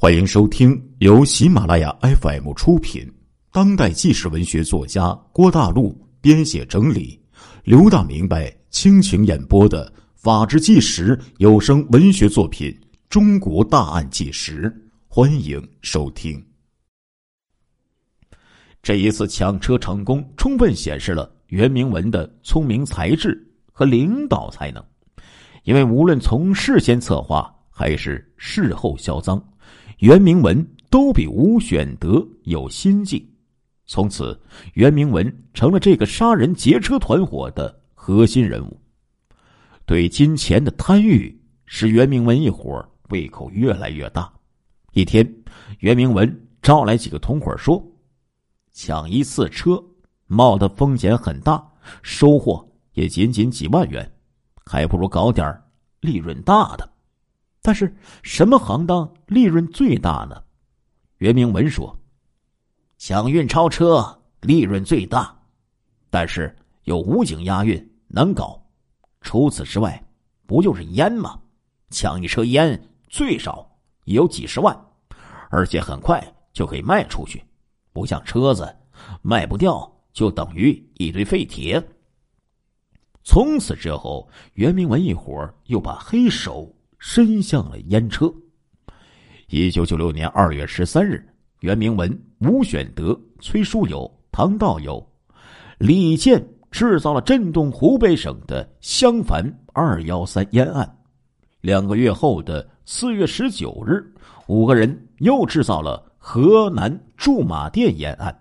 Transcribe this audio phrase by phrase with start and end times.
[0.00, 3.04] 欢迎收听由喜马拉雅 FM 出品、
[3.50, 7.20] 当代纪实文学作家郭大陆编写整理、
[7.64, 12.70] 刘大明白倾情演播的《法制纪实》有声文学作品
[13.08, 14.70] 《中国大案纪实》，
[15.08, 16.40] 欢迎收听。
[18.80, 23.36] 这一次抢车成功，充分显示了袁明文的聪明才智
[23.72, 24.80] 和领导才能，
[25.64, 29.44] 因为无论从事先策划还是事后销赃。
[29.98, 33.28] 袁明文都比吴选德有心计，
[33.84, 34.40] 从此
[34.74, 38.80] 袁明文成了这个杀人劫车团伙的核心人物。
[39.84, 41.36] 对金钱的贪欲
[41.66, 44.32] 使袁明文一伙胃口越来越大。
[44.92, 45.28] 一天，
[45.80, 47.84] 袁明文招来几个同伙说
[48.70, 49.82] ：“抢一次车，
[50.26, 51.72] 冒的风险很大，
[52.02, 54.08] 收获也仅仅几万元，
[54.64, 55.60] 还不如搞点
[56.00, 56.88] 利润大的。”
[57.68, 60.42] 但是什么行当利润最大呢？
[61.18, 61.94] 袁明文说
[62.96, 65.38] ：“抢运超车利润最大，
[66.08, 68.58] 但是有武警押运难搞。
[69.20, 70.02] 除此之外，
[70.46, 71.38] 不就是烟吗？
[71.90, 73.70] 抢一车烟最少
[74.06, 74.74] 也有几十万，
[75.50, 77.44] 而且很快就可以卖出去，
[77.92, 78.66] 不像车子
[79.20, 81.86] 卖不掉就等于一堆废铁。”
[83.22, 86.74] 从此之后，袁明文一伙又把黑手。
[86.98, 88.32] 伸向了烟车。
[89.48, 91.26] 一九九六年二月十三日，
[91.60, 95.04] 袁明文、吴选德、崔书友、唐道友、
[95.78, 100.96] 李健制造了震动湖北省的襄樊二幺三烟案。
[101.60, 104.04] 两个月后的四月十九日，
[104.46, 108.38] 五个人又制造了河南驻马店烟案。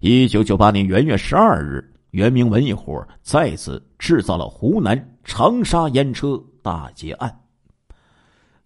[0.00, 7.34] 一九九八年元月十二日，袁明文一伙再次制造了湖南长沙烟车大劫案。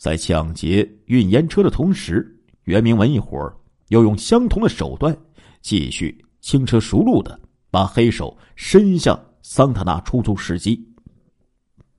[0.05, 2.31] 在抢劫运烟车的同时，
[2.65, 3.57] 袁明文一伙儿
[3.89, 5.17] 又用相同的手段，
[5.63, 10.79] 继续轻车熟路的把黑手伸向桑塔纳出租司机。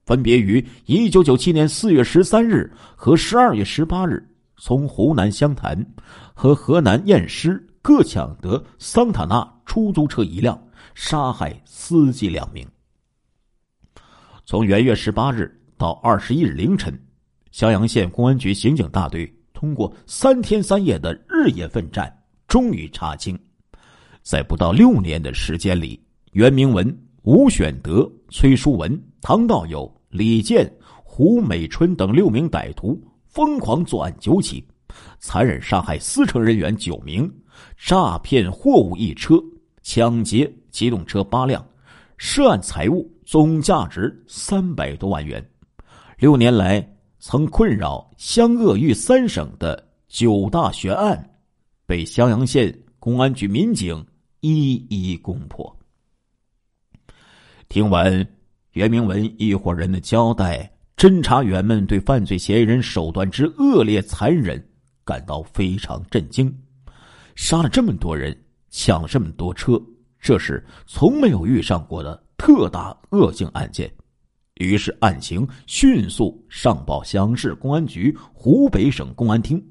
[0.05, 4.23] 分别于一九九七年四月十三日和十二月十八日，
[4.57, 5.83] 从湖南湘潭
[6.35, 10.55] 和河南偃师各抢得桑塔纳出租车一辆，
[10.93, 12.67] 杀害司机两名。
[14.45, 16.95] 从元月十八日到二十一日凌晨。
[17.55, 22.13] 襄阳县公安局刑警大队通过三天三夜的日夜奋战，
[22.49, 23.39] 终于查清，
[24.21, 25.97] 在不到六年的时间里，
[26.33, 26.85] 袁明文、
[27.23, 30.69] 吴选德、崔书文、唐道友、李健、
[31.01, 34.61] 胡美春等六名歹徒疯狂作案九起，
[35.19, 37.33] 残忍杀害司乘人员九名，
[37.77, 39.41] 诈骗货物一车，
[39.81, 41.65] 抢劫机动车八辆，
[42.17, 45.41] 涉案财物总价值三百多万元。
[46.17, 46.85] 六年来。
[47.27, 51.27] 曾困扰湘鄂豫三省的九大悬案，
[51.87, 54.05] 被襄阳县公安局民警
[54.41, 55.75] 一一攻破。
[57.67, 58.23] 听完
[58.73, 64.63] 袁明文一伙人的交代，侦查员们对犯罪嫌疑人手段之恶劣残忍
[65.03, 66.55] 感到非常震惊。
[67.33, 69.81] 杀了这么多人，抢了这么多车，
[70.19, 73.91] 这是从没有遇上过的特大恶性案件。
[74.55, 79.61] 于是案情迅速上报襄阳市公安局湖北省公安厅。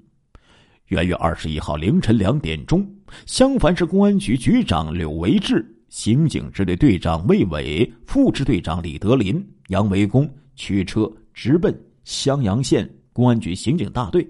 [0.89, 2.87] 元月二十一号凌晨两点钟，
[3.25, 11.75] 襄樊市公安局局长柳维志、刑警支队队长魏伟、副支队长李德林、杨维功驱车直奔
[12.05, 14.29] 襄阳县公安局刑警大队，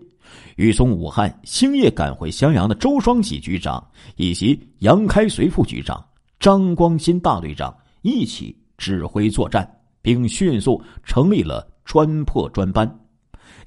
[0.55, 3.85] 与从武汉星夜赶回襄阳的周双喜局长
[4.15, 6.01] 以及杨开随副局长、
[6.39, 9.69] 张光新大队长一起指挥作战。
[10.05, 12.87] 并迅速成立了专破专班，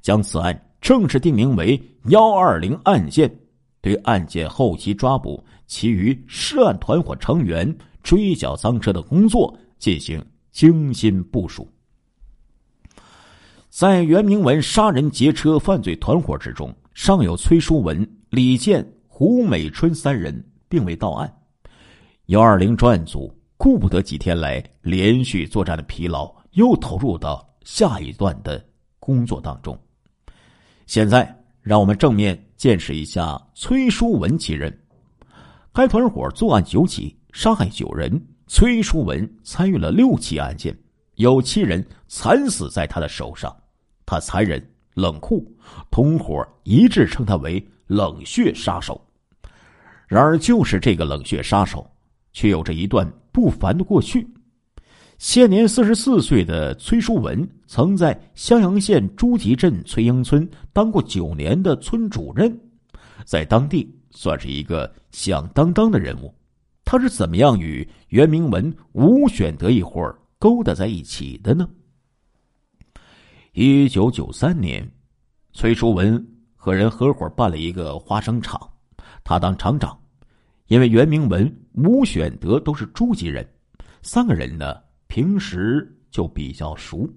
[0.03, 3.28] 将此案正式定名为“幺二零案件”，
[3.81, 11.68] 对案件后期抓捕其余涉案团伙成员、追缴赃车的工作进行精心部署。
[13.68, 21.33] 在袁明文杀人劫车犯罪团伙之中，尚有崔书文、李健、胡美春三人并未到案。
[22.28, 23.36] 幺二零专案组。
[23.57, 28.63] 顾不得几天来连续作战的疲劳，又投入到下一段的
[29.00, 29.77] 工作当中。
[30.86, 34.75] 现在，让我们正面见识一下崔书文其人。
[35.74, 38.24] 该团伙作案九起，杀害九人。
[38.50, 40.74] 崔书文参与了六起案件，
[41.15, 43.54] 有七人惨死在他的手上。
[44.06, 45.45] 他残忍冷酷，
[45.92, 49.06] 同伙一致称他为“冷血杀手”。
[50.07, 51.86] 然而，就是这个冷血杀手，
[52.31, 53.12] 却有着一段。
[53.38, 54.28] 不凡的过去，
[55.19, 62.60] 现年四十四岁的崔书文，曾在襄阳县朱集镇崔英村当过九年的村主任，
[63.25, 66.34] 在当地算是一个响当当的人物。
[66.84, 71.69] 他是怎么样与袁明文、吴选德一伙勾搭在一起的呢？
[73.54, 74.92] 一九九三年，
[75.54, 78.60] 崔书文和人合伙办了一个花生厂，
[79.24, 79.95] 他当厂长。
[80.68, 83.48] 因为袁明文、吴选德都是诸暨人，
[84.02, 84.75] 三个人呢
[85.08, 87.10] 平时就比较熟。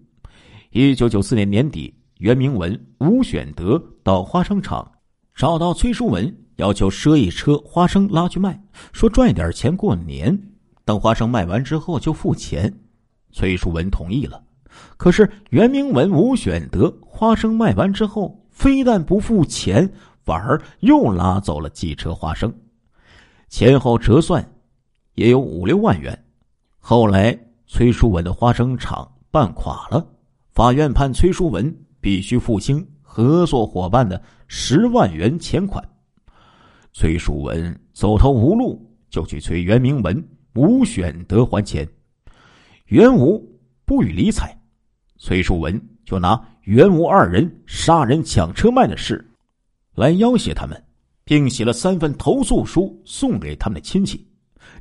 [0.70, 4.88] 一九九四年年底，袁明文、吴选德到花生厂
[5.34, 8.60] 找到崔书文，要求赊一车花生拉去卖，
[8.92, 10.40] 说赚一点钱过年。
[10.84, 12.72] 等花生卖完之后就付钱。
[13.32, 14.42] 崔书文同意了。
[14.96, 19.92] 可是袁明文、吴选德花生卖完之后，非但不付钱，
[20.24, 22.52] 反而又拉走了几车花生。
[23.50, 24.48] 前后折算，
[25.16, 26.16] 也有五六万元。
[26.78, 27.36] 后来，
[27.66, 30.06] 崔书文的花生厂办垮了，
[30.52, 35.84] 法院判崔书文必须付清合作伙伴的十万元钱款。
[36.92, 38.80] 崔书文走投无路，
[39.10, 41.86] 就去催袁明文、吴选德还钱。
[42.86, 43.44] 袁吴
[43.84, 44.56] 不予理睬，
[45.18, 49.28] 崔书文就拿袁吴二人杀人抢车卖的事
[49.96, 50.84] 来要挟他们。
[51.30, 54.26] 并写了三份投诉书送给他们的亲戚。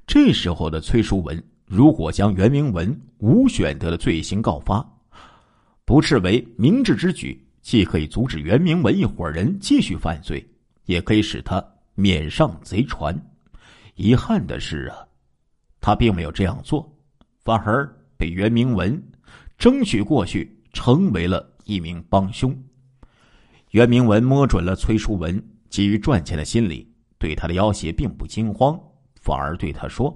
[0.08, 4.84] 这时候的崔书文，如果将袁明文、吴选德的罪行告发，
[5.86, 10.44] 不视为明智之举，既可以阻止袁明文一伙人继续犯罪，
[10.86, 11.64] 也可以使他
[11.94, 13.16] 免上贼船。
[13.94, 15.06] 遗憾的是啊，
[15.80, 16.92] 他并没有这样做，
[17.44, 17.88] 反而
[18.18, 19.00] 被袁明文
[19.56, 22.52] 争取过去，成为了一名帮凶。
[23.70, 25.40] 袁明文摸准了崔书文。
[25.70, 28.80] 基于赚钱的心理，对他的要挟并不惊慌，
[29.22, 30.16] 反而对他说：“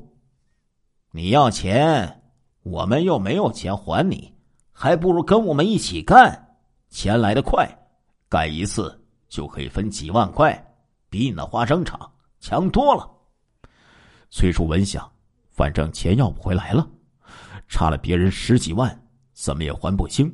[1.11, 2.23] 你要钱，
[2.63, 4.33] 我们又没有钱还你，
[4.71, 6.57] 还不如跟我们一起干，
[6.89, 7.69] 钱来的快，
[8.27, 10.75] 干一次就可以分几万块，
[11.09, 13.09] 比你那花生厂强多了。”
[14.31, 15.07] 崔书文想，
[15.51, 16.89] 反正钱要不回来了，
[17.67, 20.33] 差了别人十几万，怎么也还不清，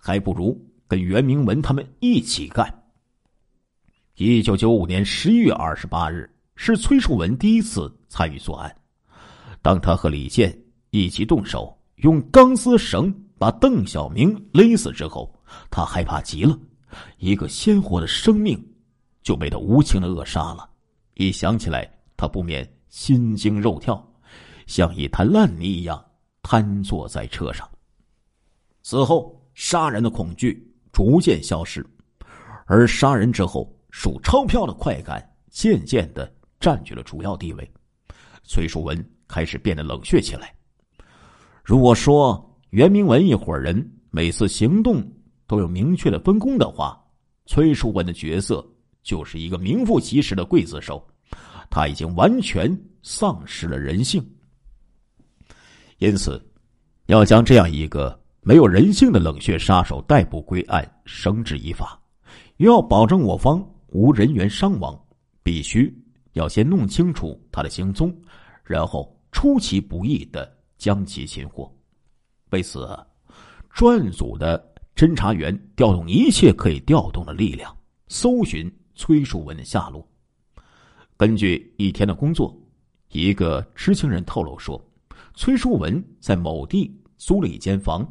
[0.00, 0.58] 还不如
[0.88, 2.83] 跟袁明文他们一起干。
[4.16, 8.72] 一九九五年十一月二十八日是崔树文第一次参与作案。
[9.60, 10.56] 当他和李健
[10.90, 15.34] 一起动手用钢丝绳把邓小明勒死之后，
[15.68, 16.56] 他害怕极了，
[17.18, 18.56] 一个鲜活的生命
[19.20, 20.70] 就被他无情的扼杀了。
[21.14, 24.00] 一想起来，他不免心惊肉跳，
[24.68, 26.00] 像一滩烂泥一样
[26.40, 27.68] 瘫坐在车上。
[28.80, 31.84] 此后，杀人的恐惧逐渐消失，
[32.66, 33.68] 而杀人之后。
[33.96, 37.70] 数钞票的快感渐渐的占据了主要地位，
[38.42, 40.52] 崔书文开始变得冷血起来。
[41.62, 45.00] 如果说袁明文一伙人每次行动
[45.46, 47.00] 都有明确的分工的话，
[47.46, 48.68] 崔书文的角色
[49.04, 51.00] 就是一个名副其实的刽子手，
[51.70, 54.20] 他已经完全丧失了人性。
[55.98, 56.44] 因此，
[57.06, 61.96] 要将这样一个没有人性的冷血杀手逮捕归案，绳之以法，
[62.56, 63.64] 又要保证我方。
[63.94, 65.00] 无人员伤亡，
[65.44, 65.96] 必须
[66.32, 68.12] 要先弄清楚他的行踪，
[68.64, 71.72] 然后出其不意的将其擒获。
[72.50, 72.88] 为此，
[73.70, 77.72] 专案组的侦查员调动一切可以调动的力量，
[78.08, 80.04] 搜寻崔树文的下落。
[81.16, 82.52] 根据一天的工作，
[83.10, 84.84] 一个知情人透露说，
[85.34, 88.04] 崔书文在某地租了一间房。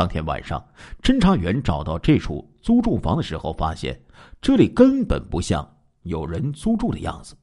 [0.00, 0.66] 当天晚上，
[1.02, 4.00] 侦查员找到这处租住房的时候，发现
[4.40, 5.70] 这里根本不像
[6.04, 7.36] 有人租住的样子。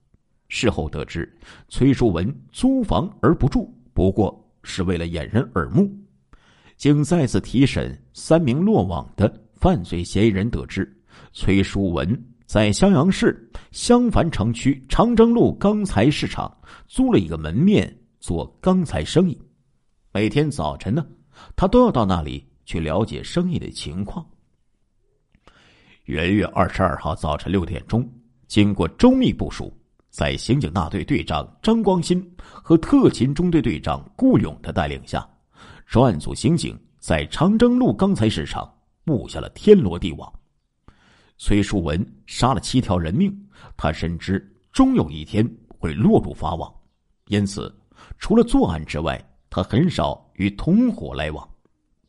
[0.47, 1.31] 事后得知，
[1.69, 5.87] 崔书文租房而不住，不过是为了掩人耳目。
[6.77, 10.91] 经再次提审三名落网的犯罪嫌疑人，得知
[11.33, 16.51] 崔书文在襄阳市襄樊城区长征路钢材市场
[16.87, 19.39] 租了一个门面做钢材生意，
[20.11, 21.05] 每天早晨呢。
[21.55, 24.23] 他都要到那里去了解生意的情况。
[26.03, 28.05] 元月二十二号早晨六点钟，
[28.45, 29.73] 经过周密部署，
[30.09, 35.25] 在刑警大队队长张光新和特勤中队队长顾勇的带领下，
[35.85, 38.69] 专案组刑警在长征路钢材市场
[39.05, 40.31] 布下了天罗地网。
[41.37, 43.33] 崔书文杀了七条人命，
[43.77, 46.69] 他深知终有一天会落入法网，
[47.27, 47.73] 因此
[48.17, 50.21] 除了作案之外，他很少。
[50.37, 51.49] 与同伙来往，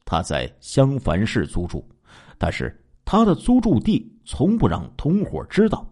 [0.08, 1.86] 他在襄樊市租住，
[2.38, 2.74] 但是
[3.04, 5.86] 他的租住地从不让同伙知道。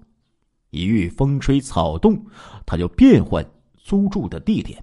[0.71, 2.19] 一遇风吹草动，
[2.65, 3.47] 他就变换
[3.77, 4.83] 租住的地点。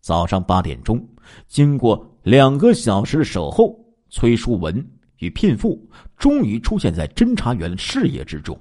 [0.00, 1.04] 早上八点钟，
[1.48, 3.76] 经过两个小时的守候，
[4.10, 4.88] 崔淑文
[5.18, 5.84] 与聘妇
[6.16, 8.56] 终于出现在侦查员视野之中。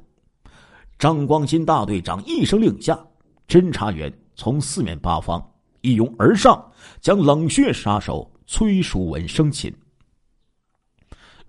[0.98, 3.00] 张光新大队长一声令下，
[3.48, 5.40] 侦查员从四面八方
[5.82, 9.74] 一拥而上，将冷血杀手崔淑文生擒。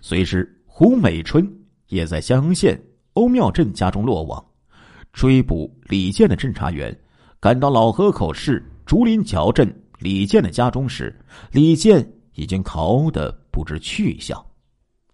[0.00, 1.46] 随时，胡美春
[1.88, 2.80] 也在襄阳县
[3.14, 4.44] 欧庙镇家中落网。
[5.12, 6.94] 追捕李健的侦查员
[7.40, 9.66] 赶到老河口市竹林桥镇
[9.98, 11.18] 李健的家中时，
[11.50, 14.44] 李健已经逃得不知去向。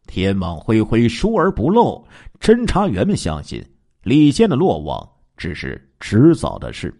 [0.06, 2.04] 天网恢恢，疏而不漏。
[2.40, 3.64] 侦查员们相信，
[4.02, 6.92] 李健的落网只是迟早的事。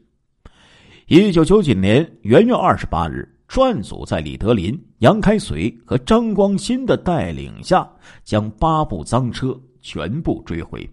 [1.08, 7.86] 一九九九年元月二十八日，专组在李德林、杨开随和张光新的带领下，
[8.24, 10.88] 将八部赃车全部追回。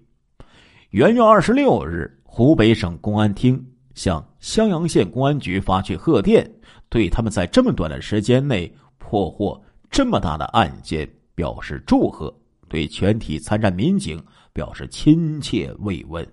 [0.90, 6.54] 元月二十六日，湖北省公安厅向襄阳县公安局发去贺电，
[6.90, 9.58] 对他们在这么短的时间内破获
[9.90, 12.38] 这么大的案件表示祝贺，
[12.68, 16.28] 对全体参战民警表示亲切慰问。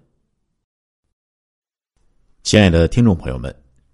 [2.43, 3.55] 亲爱的听众朋友们，